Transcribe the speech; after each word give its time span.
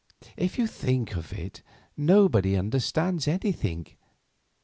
If 0.35 0.57
you 0.57 0.65
think 0.65 1.15
of 1.15 1.31
it, 1.31 1.61
nobody 1.95 2.55
understands 2.57 3.27
anything. 3.27 3.85